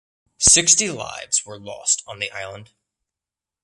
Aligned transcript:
Sixty 0.39 0.89
lives 0.89 1.45
were 1.45 1.59
lost 1.59 2.01
on 2.07 2.17
the 2.17 2.31
island. 2.31 2.71